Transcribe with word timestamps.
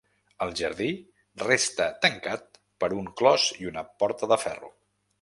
El 0.45 0.53
jardí 0.61 0.87
resta 1.43 1.87
tancat 2.07 2.59
per 2.85 2.93
un 3.03 3.15
clos 3.23 3.49
i 3.63 3.73
una 3.75 3.89
porta 4.03 4.35
de 4.35 4.43
ferro. 4.49 4.79